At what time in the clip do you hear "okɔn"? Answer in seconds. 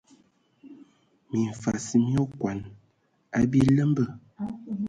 2.23-2.59